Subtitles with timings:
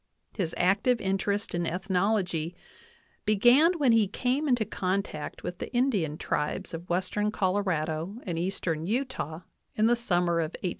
[0.35, 2.55] His active interest in ethnology
[3.23, 8.87] began when he came into contact with the Indian tribes of western Colorado and eastern
[8.87, 9.41] Utah
[9.75, 10.69] in the summer of 1868^!